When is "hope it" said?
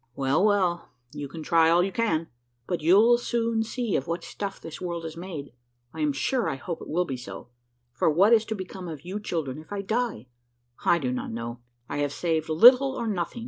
6.55-6.87